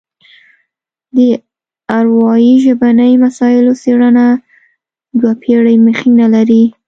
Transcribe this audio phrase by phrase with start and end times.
[1.15, 1.17] د
[1.99, 4.25] اروايي ژبني مسایلو څېړنه
[5.19, 6.63] دوه پېړۍ مخینه لري